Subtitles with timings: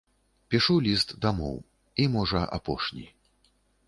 [0.53, 1.57] Пішу ліст дамоў,
[2.05, 3.05] і, можа, апошні.